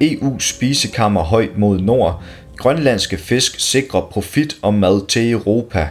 [0.00, 2.22] EU spisekammer højt mod nord.
[2.56, 5.88] Grønlandske fisk sikrer profit og mad til Europa.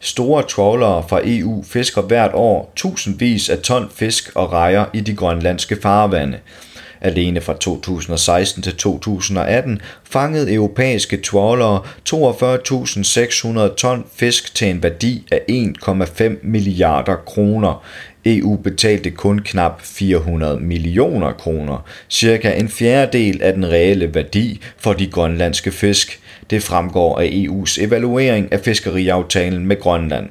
[0.00, 5.14] Store trawlere fra EU fisker hvert år tusindvis af ton fisk og rejer i de
[5.14, 6.38] grønlandske farvande.
[7.00, 11.82] Alene fra 2016 til 2018 fangede europæiske trawlere
[13.68, 17.84] 42.600 ton fisk til en værdi af 1,5 milliarder kroner.
[18.26, 24.92] EU betalte kun knap 400 millioner kroner, cirka en fjerdedel af den reelle værdi for
[24.92, 26.20] de grønlandske fisk.
[26.50, 30.28] Det fremgår af EU's evaluering af fiskeriaftalen med Grønland.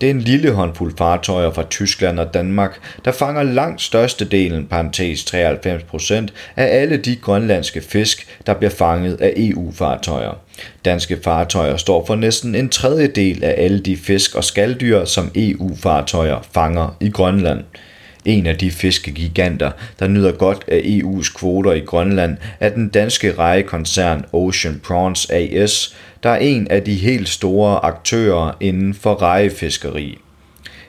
[0.00, 5.34] Det er en lille håndfuld fartøjer fra Tyskland og Danmark, der fanger langt størstedelen, parentes
[5.34, 6.14] 93%,
[6.56, 10.40] af alle de grønlandske fisk, der bliver fanget af EU-fartøjer.
[10.84, 16.46] Danske fartøjer står for næsten en tredjedel af alle de fisk og skalddyr, som EU-fartøjer
[16.54, 17.64] fanger i Grønland.
[18.24, 23.34] En af de fiskegiganter, der nyder godt af EU's kvoter i Grønland, er den danske
[23.38, 30.18] rejekoncern Ocean Prawns AS, der er en af de helt store aktører inden for rejefiskeri.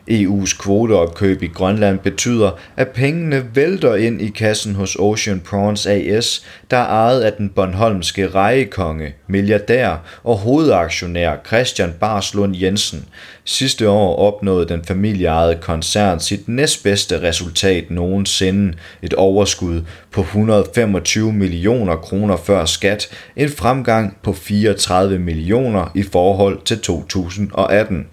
[0.10, 6.46] EU's kvoteopkøb i Grønland betyder, at pengene vælter ind i kassen hos Ocean Prawns AS,
[6.72, 13.06] der er ejet af den Bornholmske rejekonge, milliardær og hovedaktionær Christian Barslund Jensen.
[13.44, 21.96] Sidste år opnåede den familieejede koncern sit næstbedste resultat nogensinde, et overskud på 125 millioner
[21.96, 28.08] kroner før skat, en fremgang på 34 millioner i forhold til 2018.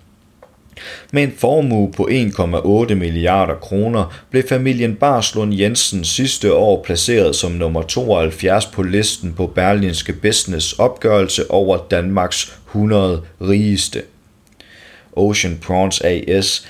[1.11, 7.53] Med en formue på 1,8 milliarder kroner blev familien Barslund Jensen sidste år placeret som
[7.53, 14.03] nummer 72 på listen på Berlinske Business opgørelse over Danmarks 100 rigeste.
[15.13, 16.67] Ocean Prawns AS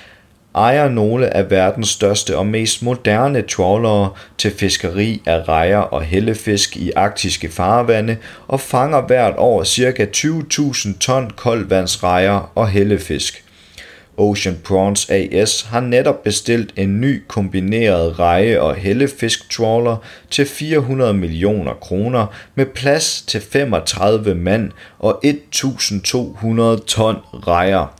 [0.55, 6.77] ejer nogle af verdens største og mest moderne trawlere til fiskeri af rejer og hellefisk
[6.77, 10.07] i arktiske farvande og fanger hvert år ca.
[10.15, 13.46] 20.000 ton koldvandsrejer og hellefisk.
[14.17, 19.97] Ocean Prawns AS har netop bestilt en ny kombineret reje- og hellefisk trawler
[20.29, 27.95] til 400 millioner kroner med plads til 35 mand og 1200 ton rejer.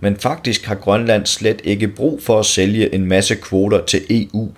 [0.00, 4.48] Men faktisk har Grønland slet ikke brug for at sælge en masse kvoter til EU.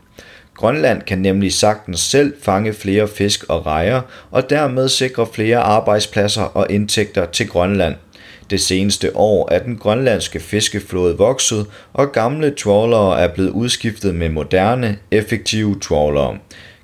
[0.54, 6.42] Grønland kan nemlig sagtens selv fange flere fisk og rejer, og dermed sikre flere arbejdspladser
[6.42, 7.94] og indtægter til Grønland.
[8.50, 14.28] Det seneste år er den grønlandske fiskeflåde vokset, og gamle trawlere er blevet udskiftet med
[14.28, 16.38] moderne, effektive trawlere.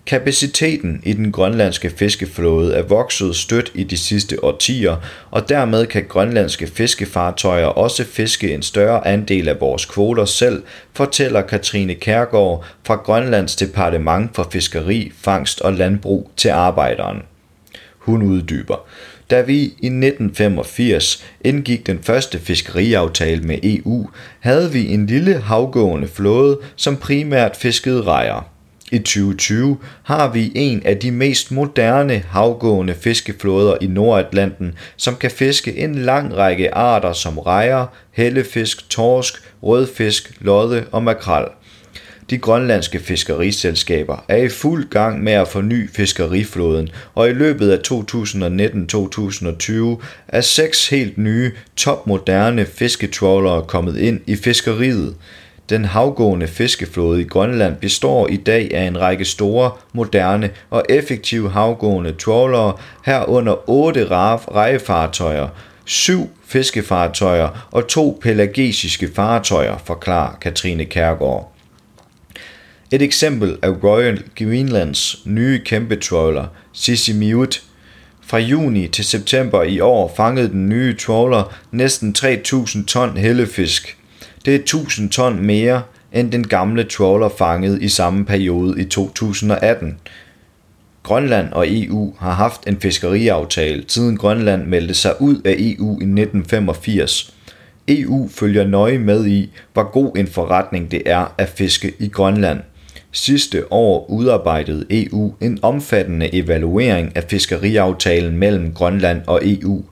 [0.06, 4.96] Kapaciteten i den grønlandske fiskeflåde er vokset stødt i de sidste årtier,
[5.30, 10.62] og dermed kan grønlandske fiskefartøjer også fiske en større andel af vores kvoter selv,
[10.94, 17.22] fortæller Katrine Kærgaard fra Grønlands Departement for Fiskeri, Fangst og Landbrug til arbejderen.
[18.04, 18.86] Hun uddyber.
[19.30, 24.08] Da vi i 1985 indgik den første fiskeriaftale med EU,
[24.40, 28.48] havde vi en lille havgående flåde, som primært fiskede rejer.
[28.92, 35.30] I 2020 har vi en af de mest moderne havgående fiskeflåder i Nordatlanten, som kan
[35.30, 41.44] fiske en lang række arter som rejer, hellefisk, torsk, rødfisk, lodde og makrel.
[42.30, 47.78] De grønlandske fiskeriselskaber er i fuld gang med at forny fiskeriflåden, og i løbet af
[47.92, 55.14] 2019-2020 er seks helt nye, topmoderne fisketrawlere kommet ind i fiskeriet.
[55.70, 61.50] Den havgående fiskeflåde i Grønland består i dag af en række store, moderne og effektive
[61.50, 62.72] havgående trawlere,
[63.04, 65.48] herunder otte rejefartøjer,
[65.84, 71.51] syv fiskefartøjer og to pelagiske fartøjer, forklarer Katrine Kærgaard.
[72.92, 77.62] Et eksempel er Royal Greenlands nye kæmpe trawler, Sisimiut.
[78.26, 83.96] Fra juni til september i år fangede den nye trawler næsten 3000 ton hellefisk.
[84.44, 89.98] Det er 1000 ton mere end den gamle trawler fangede i samme periode i 2018.
[91.02, 96.04] Grønland og EU har haft en fiskeriaftale, siden Grønland meldte sig ud af EU i
[96.04, 97.34] 1985.
[97.88, 102.60] EU følger nøje med i, hvor god en forretning det er at fiske i Grønland.
[103.14, 109.84] Sidste år udarbejdede EU en omfattende evaluering af fiskeriaftalen mellem Grønland og EU.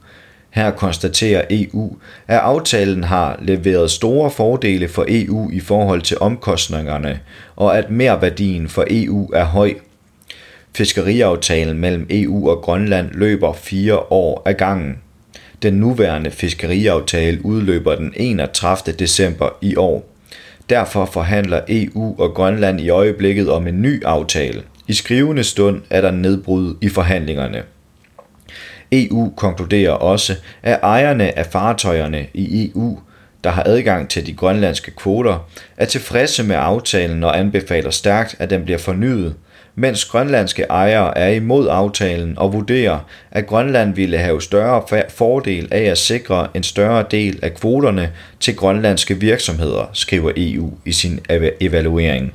[0.50, 1.96] Her konstaterer EU,
[2.28, 7.20] at aftalen har leveret store fordele for EU i forhold til omkostningerne,
[7.56, 9.74] og at merværdien for EU er høj.
[10.76, 14.98] Fiskeriaftalen mellem EU og Grønland løber fire år ad gangen.
[15.62, 18.94] Den nuværende fiskeriaftale udløber den 31.
[18.98, 20.09] december i år.
[20.70, 24.62] Derfor forhandler EU og Grønland i øjeblikket om en ny aftale.
[24.88, 27.62] I skrivende stund er der nedbrud i forhandlingerne.
[28.92, 32.98] EU konkluderer også, at ejerne af fartøjerne i EU,
[33.44, 38.50] der har adgang til de grønlandske kvoter, er tilfredse med aftalen og anbefaler stærkt, at
[38.50, 39.34] den bliver fornyet,
[39.80, 42.98] mens grønlandske ejere er imod aftalen og vurderer,
[43.30, 48.56] at Grønland ville have større fordel af at sikre en større del af kvoterne til
[48.56, 51.20] grønlandske virksomheder, skriver EU i sin
[51.60, 52.34] evaluering.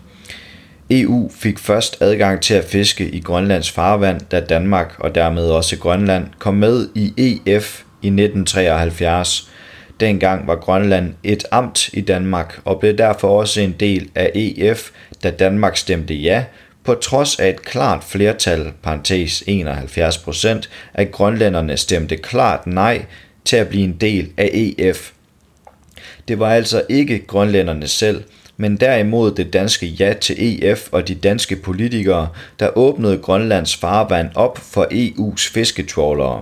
[0.89, 5.77] EU fik først adgang til at fiske i Grønlands farvand, da Danmark og dermed også
[5.77, 9.49] Grønland kom med i EF i 1973.
[9.99, 14.89] Dengang var Grønland et amt i Danmark og blev derfor også en del af EF,
[15.23, 16.43] da Danmark stemte ja,
[16.85, 23.05] på trods af et klart flertal, parentes 71 procent, at grønlænderne stemte klart nej
[23.45, 25.11] til at blive en del af EF.
[26.27, 28.23] Det var altså ikke grønlænderne selv,
[28.57, 32.27] men derimod det danske ja til EF og de danske politikere,
[32.59, 36.41] der åbnede Grønlands farvand op for EU's fisketrålere.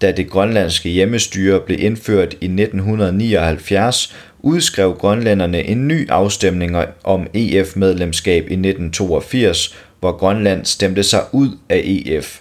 [0.00, 8.42] Da det grønlandske hjemmestyre blev indført i 1979, udskrev grønlænderne en ny afstemning om EF-medlemskab
[8.42, 12.40] i 1982, hvor Grønland stemte sig ud af EF.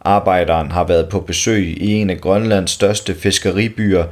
[0.00, 4.04] Arbejderen har været på besøg i en af Grønlands største fiskeribyer,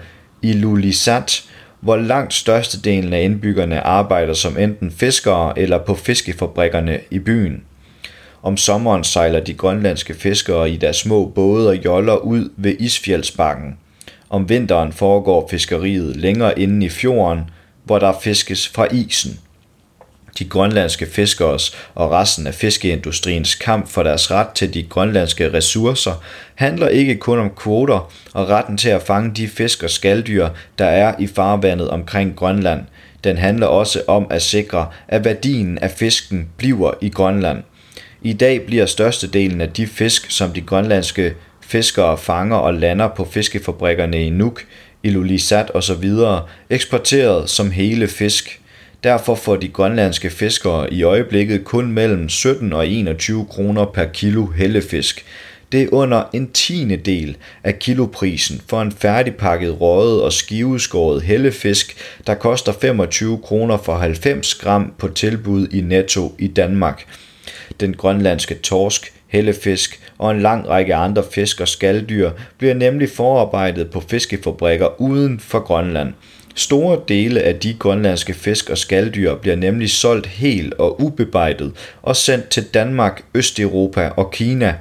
[0.43, 1.45] Ilulissat,
[1.81, 7.63] hvor langt størstedelen af indbyggerne arbejder som enten fiskere eller på fiskefabrikkerne i byen.
[8.43, 13.77] Om sommeren sejler de grønlandske fiskere i deres små både og joller ud ved Isfjeldsbakken.
[14.35, 17.41] Om vinteren foregår fiskeriet længere inde i fjorden,
[17.85, 19.41] hvor der fiskes fra isen.
[20.39, 26.23] De grønlandske fiskers og resten af fiskeindustriens kamp for deres ret til de grønlandske ressourcer
[26.55, 30.49] handler ikke kun om kvoter og retten til at fange de fisk og skalddyr,
[30.79, 32.81] der er i farvandet omkring Grønland.
[33.25, 37.63] Den handler også om at sikre, at værdien af fisken bliver i Grønland.
[38.23, 41.35] I dag bliver størstedelen af de fisk, som de grønlandske
[41.67, 44.65] fiskere fanger og lander på fiskefabrikkerne i Nuuk,
[45.03, 46.11] Ilulissat osv.,
[46.71, 48.61] eksporteret som hele fisk.
[49.05, 54.47] Derfor får de grønlandske fiskere i øjeblikket kun mellem 17 og 21 kroner per kilo
[54.47, 55.25] hellefisk.
[55.73, 61.97] Det er under en tiende del af kiloprisen for en færdigpakket røget og skiveskåret hellefisk,
[62.27, 67.07] der koster 25 kroner for 90 gram på tilbud i Netto i Danmark.
[67.81, 73.91] Den grønlandske torsk, hellefisk og en lang række andre fisk og skalddyr bliver nemlig forarbejdet
[73.91, 76.13] på fiskefabrikker uden for Grønland.
[76.55, 81.73] Store dele af de grønlandske fisk og skalddyr bliver nemlig solgt helt og ubebejdet
[82.03, 84.75] og sendt til Danmark, Østeuropa og Kina.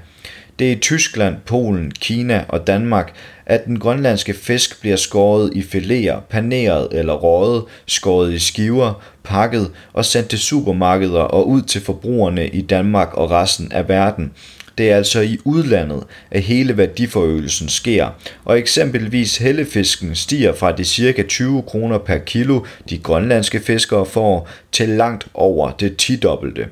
[0.59, 3.13] Det er i Tyskland, Polen, Kina og Danmark,
[3.45, 9.71] at den grønlandske fisk bliver skåret i fileter, paneret eller røget, skåret i skiver, pakket
[9.93, 14.31] og sendt til supermarkeder og ud til forbrugerne i Danmark og resten af verden.
[14.77, 18.09] Det er altså i udlandet, at hele værdiforøgelsen sker,
[18.45, 24.49] og eksempelvis hellefisken stiger fra de cirka 20 kroner per kilo, de grønlandske fiskere får,
[24.71, 26.67] til langt over det tidobbelte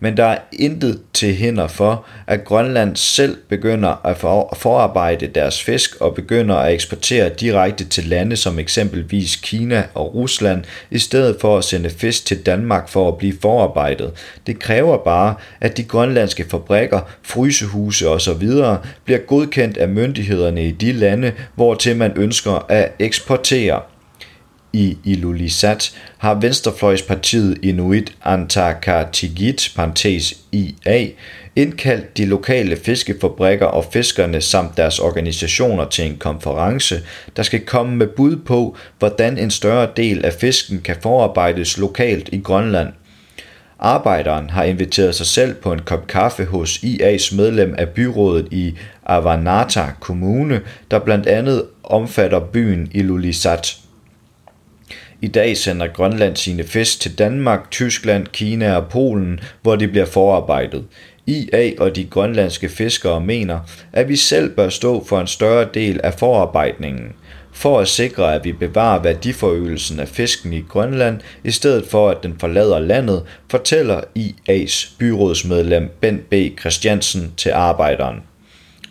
[0.00, 4.16] men der er intet til hinder for, at Grønland selv begynder at
[4.56, 10.64] forarbejde deres fisk og begynder at eksportere direkte til lande som eksempelvis Kina og Rusland,
[10.90, 14.12] i stedet for at sende fisk til Danmark for at blive forarbejdet.
[14.46, 18.48] Det kræver bare, at de grønlandske fabrikker, frysehuse osv.
[19.04, 23.80] bliver godkendt af myndighederne i de lande, hvor til man ønsker at eksportere
[24.72, 31.06] i Ilulissat har Venstrefløjspartiet Inuit Antarktigit, parentes IA,
[31.56, 37.00] indkaldt de lokale fiskefabrikker og fiskerne samt deres organisationer til en konference,
[37.36, 42.28] der skal komme med bud på, hvordan en større del af fisken kan forarbejdes lokalt
[42.32, 42.88] i Grønland.
[43.78, 48.74] Arbejderen har inviteret sig selv på en kop kaffe hos IA's medlem af byrådet i
[49.06, 53.76] Avanata Kommune, der blandt andet omfatter byen Ilulissat.
[55.22, 60.06] I dag sender Grønland sine fisk til Danmark, Tyskland, Kina og Polen, hvor de bliver
[60.06, 60.84] forarbejdet.
[61.26, 63.58] IA og de grønlandske fiskere mener,
[63.92, 67.12] at vi selv bør stå for en større del af forarbejdningen,
[67.52, 72.22] for at sikre, at vi bevarer værdiforøgelsen af fisken i Grønland, i stedet for at
[72.22, 76.34] den forlader landet, fortæller IA's byrådsmedlem Ben B.
[76.60, 78.22] Christiansen til arbejderen.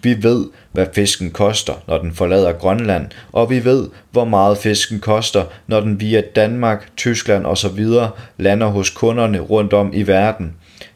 [0.02, 5.00] Vi ved, hvad fisken koster, når den forlader Grønland, og vi ved, hvor meget fisken
[5.00, 7.86] koster, når den via Danmark, Tyskland osv.
[8.38, 10.54] lander hos kunderne rundt om i verden.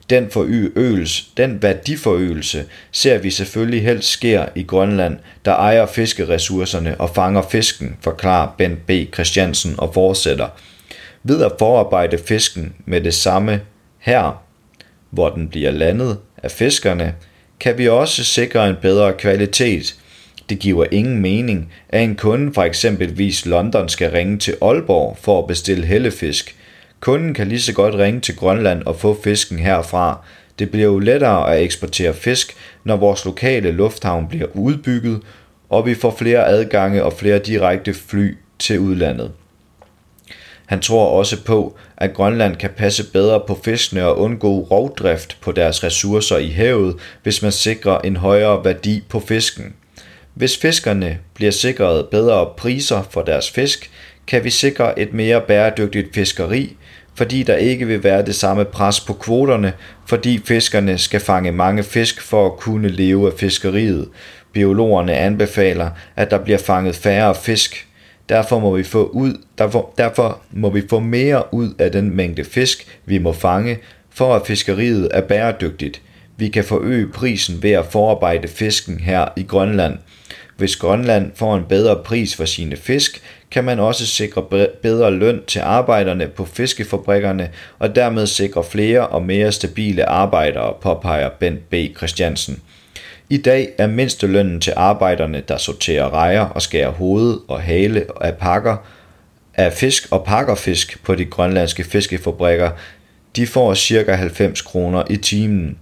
[0.10, 7.10] Den forøgelse, den værdiforøgelse, ser vi selvfølgelig helst sker i Grønland, der ejer fiskeressourcerne og
[7.10, 8.92] fanger fisken, forklarer Bent B.
[9.14, 10.48] Christiansen og fortsætter.
[11.24, 13.62] Ved at forarbejde fisken med det samme
[14.00, 14.44] her,
[15.10, 17.14] hvor den bliver landet af fiskerne,
[17.60, 19.96] kan vi også sikre en bedre kvalitet.
[20.50, 25.40] Det giver ingen mening, at en kunde fra eksempelvis London skal ringe til Aalborg for
[25.40, 26.56] at bestille hellefisk.
[27.00, 30.26] Kunden kan lige så godt ringe til Grønland og få fisken herfra.
[30.60, 35.20] Det bliver jo lettere at eksportere fisk, når vores lokale lufthavn bliver udbygget,
[35.70, 39.32] og vi får flere adgange og flere direkte fly til udlandet.
[40.70, 45.52] Han tror også på, at Grønland kan passe bedre på fiskene og undgå rovdrift på
[45.52, 49.74] deres ressourcer i havet, hvis man sikrer en højere værdi på fisken.
[50.34, 53.92] Hvis fiskerne bliver sikret bedre priser for deres fisk,
[54.28, 56.76] kan vi sikre et mere bæredygtigt fiskeri,
[57.16, 59.74] fordi der ikke vil være det samme pres på kvoterne,
[60.06, 64.10] fordi fiskerne skal fange mange fisk for at kunne leve af fiskeriet.
[64.54, 67.89] Biologerne anbefaler, at der bliver fanget færre fisk,
[68.30, 72.44] Derfor må vi få ud, derfor, derfor må vi få mere ud af den mængde
[72.44, 73.78] fisk, vi må fange,
[74.10, 76.02] for at fiskeriet er bæredygtigt.
[76.38, 79.98] Vi kan forøge prisen ved at forarbejde fisken her i Grønland.
[80.58, 83.22] Hvis Grønland får en bedre pris for sine fisk,
[83.52, 89.24] kan man også sikre bedre løn til arbejderne på fiskefabrikkerne og dermed sikre flere og
[89.24, 91.76] mere stabile arbejdere, påpeger Bent B.
[91.98, 92.62] Christiansen.
[93.32, 98.38] I dag er mindstelønnen til arbejderne, der sorterer rejer og skærer hoved og hale af
[98.38, 98.78] pakker
[99.56, 102.72] af fisk og pakker fisk på de grønlandske fiskefabrikker,
[103.36, 104.14] de får ca.
[104.14, 105.78] 90 kroner i timen.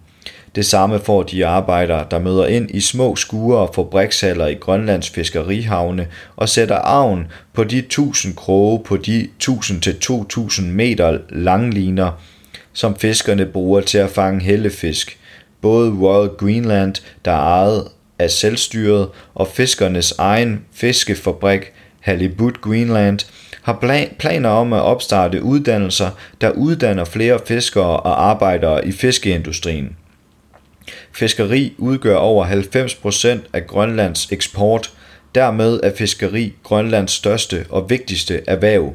[0.56, 5.10] Det samme får de arbejdere, der møder ind i små skure og fabrikshaller i Grønlands
[5.10, 12.12] fiskerihavne og sætter arven på de 1000 kroge på de 1000-2000 meter langliner,
[12.74, 15.18] som fiskerne bruger til at fange hellefisk–
[15.62, 16.96] Både Royal Greenland,
[17.26, 17.88] der er ejet
[18.20, 23.20] af selvstyret, og fiskernes egen fiskefabrik Halibut Greenland
[23.62, 26.10] har planer om at opstarte uddannelser,
[26.42, 29.96] der uddanner flere fiskere og arbejdere i fiskeindustrien.
[31.12, 34.94] Fiskeri udgør over 90% af Grønlands eksport,
[35.36, 38.94] dermed er fiskeri Grønlands største og vigtigste erhverv.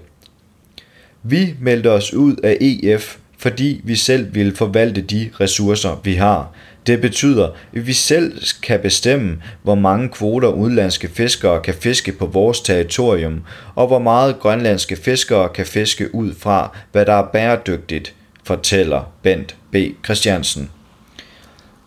[1.22, 6.52] Vi meldte os ud af EF fordi vi selv vil forvalte de ressourcer, vi har.
[6.86, 12.26] Det betyder, at vi selv kan bestemme, hvor mange kvoter udenlandske fiskere kan fiske på
[12.26, 13.42] vores territorium,
[13.74, 19.56] og hvor meget grønlandske fiskere kan fiske ud fra, hvad der er bæredygtigt, fortæller Bent
[19.72, 19.76] B.
[20.04, 20.70] Christiansen.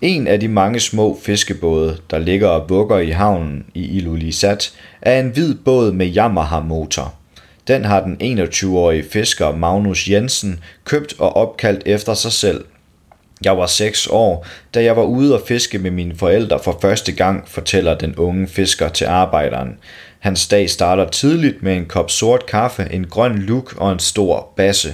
[0.02, 5.20] En af de mange små fiskebåde, der ligger og bukker i havnen i Ilulissat, er
[5.20, 7.14] en hvid båd med Yamaha-motor.
[7.68, 12.66] Den har den 21-årige fisker Magnus Jensen købt og opkaldt efter sig selv.
[13.44, 17.12] Jeg var 6 år, da jeg var ude og fiske med mine forældre for første
[17.12, 19.78] gang, fortæller den unge fisker til arbejderen.
[20.20, 24.54] Hans dag starter tidligt med en kop sort kaffe, en grøn luk og en stor
[24.58, 24.94] basse.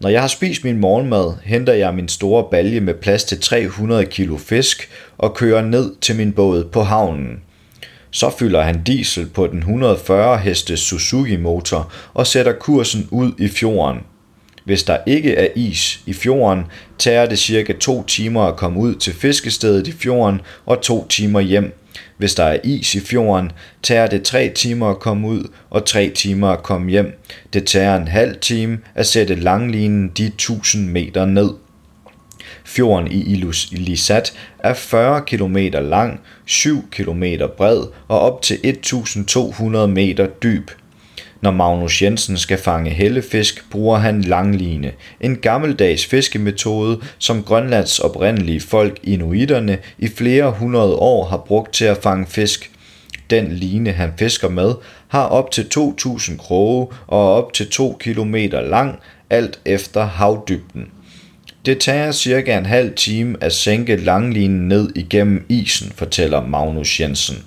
[0.00, 4.06] Når jeg har spist min morgenmad, henter jeg min store balje med plads til 300
[4.06, 7.43] kilo fisk og kører ned til min båd på havnen.
[8.14, 13.48] Så fylder han diesel på den 140 heste Suzuki motor og sætter kursen ud i
[13.48, 14.00] fjorden.
[14.64, 16.64] Hvis der ikke er is i fjorden,
[16.98, 21.40] tager det cirka to timer at komme ud til fiskestedet i fjorden og to timer
[21.40, 21.78] hjem.
[22.16, 23.52] Hvis der er is i fjorden,
[23.82, 27.20] tager det tre timer at komme ud og tre timer at komme hjem.
[27.52, 31.50] Det tager en halv time at sætte langlinen de 1000 meter ned.
[32.64, 37.24] Fjorden i Ilulissat er 40 km lang, 7 km
[37.56, 40.70] bred og op til 1200 meter dyb.
[41.44, 48.60] Når Magnus Jensen skal fange hellefisk, bruger han langline, en gammeldags fiskemetode, som Grønlands oprindelige
[48.60, 52.70] folk, inuiterne, i flere hundrede år har brugt til at fange fisk.
[53.30, 54.74] Den line, han fisker med,
[55.08, 58.98] har op til 2.000 kroge og op til 2 km lang,
[59.30, 60.88] alt efter havdybden.
[61.66, 67.44] Det tager cirka en halv time at sænke langlinen ned igennem isen, fortæller Magnus Jensen.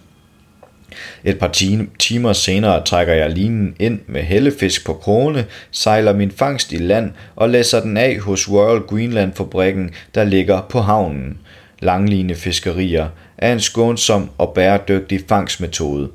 [1.23, 1.51] Et par
[1.99, 7.11] timer senere trækker jeg linen ind med hellefisk på krone, sejler min fangst i land
[7.35, 11.37] og læser den af hos Royal Greenland fabrikken, der ligger på havnen.
[11.79, 13.07] Langlinefiskerier
[13.37, 16.09] er en skånsom og bæredygtig fangstmetode.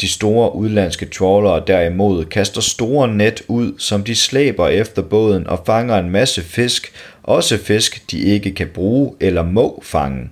[0.00, 5.62] De store udlandske trawlere derimod kaster store net ud, som de slæber efter båden og
[5.66, 10.30] fanger en masse fisk, også fisk de ikke kan bruge eller må fange.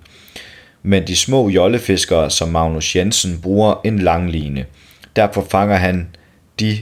[0.82, 4.66] Men de små jollefiskere som Magnus Jensen bruger en langline.
[5.16, 6.08] Derfor fanger han
[6.60, 6.78] de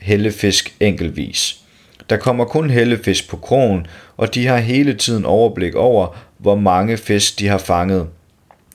[0.00, 1.58] hellefisk enkeltvis.
[2.10, 6.96] Der kommer kun hellefisk på krogen, og de har hele tiden overblik over, hvor mange
[6.96, 8.08] fisk de har fanget.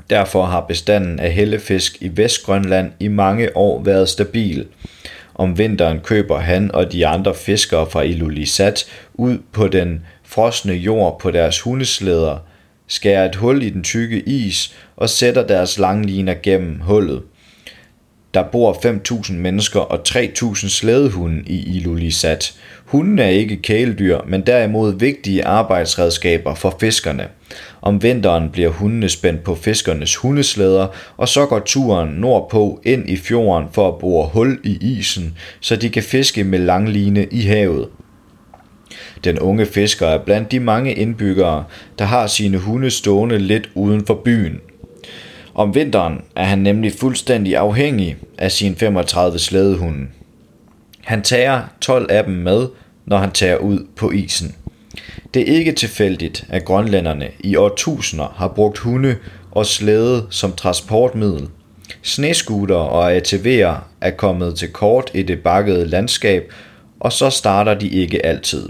[0.09, 4.67] Derfor har bestanden af hellefisk i Vestgrønland i mange år været stabil.
[5.35, 11.19] Om vinteren køber han og de andre fiskere fra Ilulissat ud på den frosne jord
[11.19, 12.37] på deres hundeslæder,
[12.87, 17.21] skærer et hul i den tykke is og sætter deres langliner gennem hullet.
[18.33, 22.53] Der bor 5.000 mennesker og 3.000 slædehunde i Ilulissat.
[22.85, 27.27] Hunden er ikke kæledyr, men derimod vigtige arbejdsredskaber for fiskerne.
[27.87, 33.17] Om vinteren bliver hundene spændt på fiskernes hundeslæder, og så går turen nordpå ind i
[33.17, 37.87] fjorden for at bore hul i isen, så de kan fiske med langline i havet.
[39.23, 41.63] Den unge fisker er blandt de mange indbyggere,
[41.99, 44.59] der har sine hunde stående lidt uden for byen.
[45.55, 50.07] Om vinteren er han nemlig fuldstændig afhængig af sine 35 slædehunde.
[51.03, 52.67] Han tager 12 af dem med,
[53.05, 54.55] når han tager ud på isen.
[55.33, 59.15] Det er ikke tilfældigt, at grønlænderne i årtusinder har brugt hunde
[59.51, 61.47] og slæde som transportmiddel.
[62.01, 66.53] Sneskuter og ATV'er er kommet til kort i det bakkede landskab,
[66.99, 68.69] og så starter de ikke altid.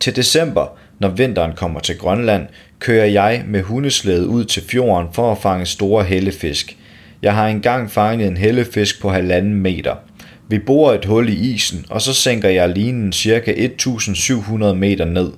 [0.00, 0.66] Til december,
[0.98, 2.46] når vinteren kommer til Grønland,
[2.78, 6.76] kører jeg med hundeslæde ud til fjorden for at fange store hellefisk.
[7.22, 9.94] Jeg har engang fanget en hellefisk på halvanden meter.
[10.48, 13.52] Vi borer et hul i isen, og så sænker jeg linen ca.
[13.56, 15.32] 1700 meter ned.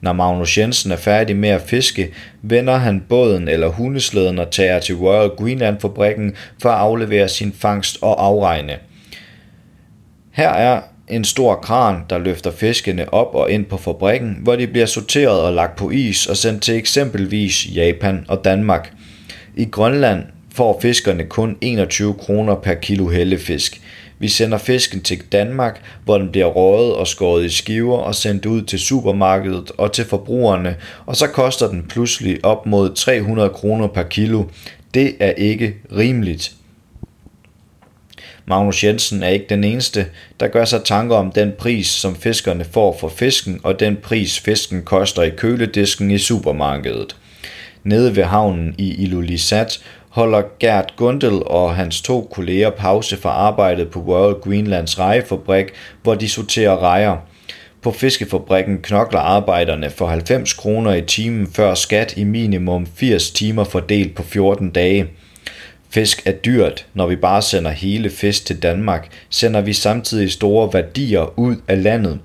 [0.00, 2.10] Når Magnus Jensen er færdig med at fiske,
[2.42, 7.98] vender han båden eller hundeslæden og tager til Royal Greenland-fabrikken for at aflevere sin fangst
[8.02, 8.72] og afregne.
[10.30, 14.66] Her er en stor kran, der løfter fiskene op og ind på fabrikken, hvor de
[14.66, 18.92] bliver sorteret og lagt på is og sendt til eksempelvis Japan og Danmark.
[19.56, 20.22] I Grønland
[20.54, 23.80] får fiskerne kun 21 kroner per kilo hellefisk.
[24.24, 28.46] Vi sender fisken til Danmark, hvor den bliver røget og skåret i skiver og sendt
[28.46, 30.76] ud til supermarkedet og til forbrugerne,
[31.06, 34.44] og så koster den pludselig op mod 300 kroner per kilo.
[34.94, 36.52] Det er ikke rimeligt.
[38.46, 40.06] Magnus Jensen er ikke den eneste,
[40.40, 44.40] der gør sig tanker om den pris, som fiskerne får for fisken, og den pris,
[44.40, 47.16] fisken koster i køledisken i supermarkedet.
[47.82, 49.80] Nede ved havnen i Ilulissat
[50.14, 55.66] holder Gert Gundel og hans to kolleger pause fra arbejdet på Royal Greenlands rejefabrik,
[56.02, 57.16] hvor de sorterer rejer.
[57.82, 63.64] På fiskefabrikken knokler arbejderne for 90 kroner i timen før skat i minimum 80 timer
[63.64, 65.06] fordelt på 14 dage.
[65.90, 70.70] Fisk er dyrt, når vi bare sender hele fisk til Danmark, sender vi samtidig store
[70.72, 72.18] værdier ud af landet.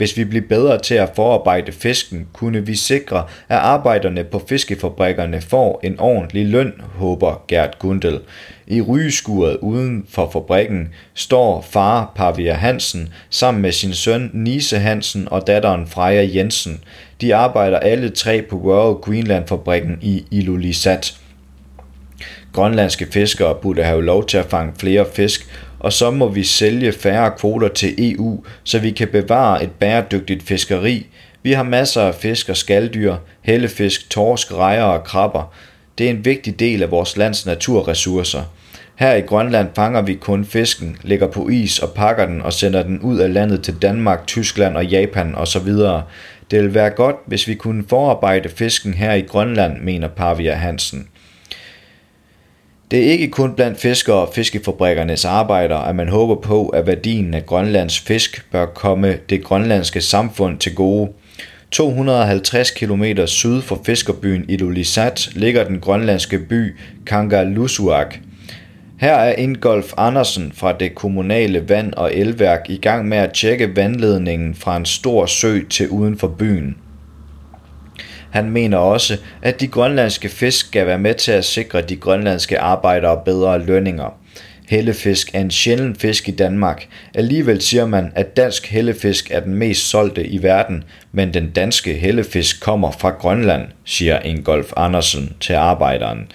[0.00, 5.40] Hvis vi bliver bedre til at forarbejde fisken, kunne vi sikre, at arbejderne på fiskefabrikkerne
[5.40, 8.20] får en ordentlig løn, håber Gert Gundel.
[8.66, 15.28] I rygeskuret uden for fabrikken står far Pavia Hansen sammen med sin søn Nise Hansen
[15.30, 16.84] og datteren Freja Jensen.
[17.20, 21.16] De arbejder alle tre på Royal Greenland-fabrikken i Ilulissat.
[22.52, 25.46] Grønlandske fiskere burde have lov til at fange flere fisk,
[25.80, 30.42] og så må vi sælge færre kvoter til EU, så vi kan bevare et bæredygtigt
[30.42, 31.06] fiskeri.
[31.42, 35.54] Vi har masser af fisk og skalddyr, hellefisk, torsk, rejer og krabber.
[35.98, 38.42] Det er en vigtig del af vores lands naturressourcer.
[38.94, 42.82] Her i Grønland fanger vi kun fisken, lægger på is og pakker den og sender
[42.82, 45.68] den ud af landet til Danmark, Tyskland og Japan osv.
[46.50, 51.08] Det vil være godt, hvis vi kunne forarbejde fisken her i Grønland, mener Pavia Hansen.
[52.90, 57.34] Det er ikke kun blandt fiskere og fiskefabrikkernes arbejdere, at man håber på, at værdien
[57.34, 61.10] af Grønlands fisk bør komme det grønlandske samfund til gode.
[61.70, 66.76] 250 km syd for fiskerbyen Ilulissat ligger den grønlandske by
[67.06, 68.14] Kangalusuaq.
[69.00, 73.76] Her er Ingolf Andersen fra det kommunale vand- og elværk i gang med at tjekke
[73.76, 76.76] vandledningen fra en stor sø til uden for byen.
[78.30, 82.60] Han mener også, at de grønlandske fisk skal være med til at sikre de grønlandske
[82.60, 84.16] arbejdere bedre lønninger.
[84.68, 86.88] Hellefisk er en sjælden fisk i Danmark.
[87.14, 91.94] Alligevel siger man, at dansk hellefisk er den mest solgte i verden, men den danske
[91.94, 96.32] hellefisk kommer fra Grønland, siger Ingolf Andersen til arbejderen.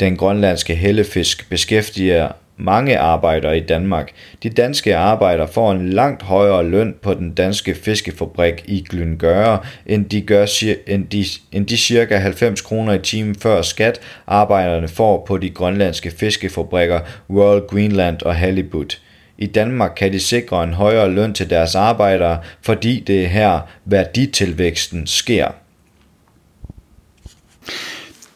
[0.00, 4.10] Den grønlandske hellefisk beskæftiger mange arbejdere i Danmark.
[4.42, 10.04] De danske arbejdere får en langt højere løn på den danske fiskefabrik i Glyngøre, end
[10.04, 10.46] de, gør,
[10.86, 15.50] end de, end de cirka 90 kroner i timen før skat, arbejderne får på de
[15.50, 19.00] grønlandske fiskefabrikker World Greenland og Halibut.
[19.38, 23.60] I Danmark kan de sikre en højere løn til deres arbejdere, fordi det er her
[23.84, 25.48] værditilvæksten sker.